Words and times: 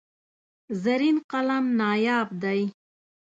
زرین 0.83 1.17
قلم 1.31 1.65
نایاب 1.79 2.29
دی. 2.41 2.61